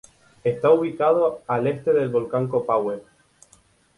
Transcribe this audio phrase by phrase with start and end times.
[0.43, 3.03] Está ubicado al este del volcán Copahue.